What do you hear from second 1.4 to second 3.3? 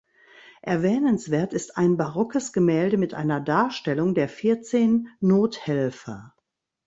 ist ein barockes Gemälde mit